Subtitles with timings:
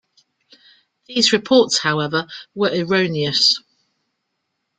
[1.05, 3.59] These reports, however, were erroneous.